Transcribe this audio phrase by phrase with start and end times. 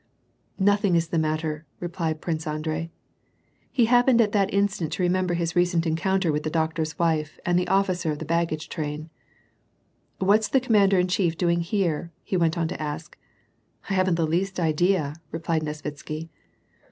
[0.71, 2.89] "Nothing is the matter," i*eplied Prince Andrei.
[3.71, 6.41] He hap I>ened at that instant to re mem lie r his recent encounter with
[6.41, 9.11] the doctor's wife and the officer of the baggage train.
[10.17, 13.15] What's the commander in chief doing here?" he went on to ask.
[13.51, 16.29] *' I haven't the least idea," replied Nesvitsky.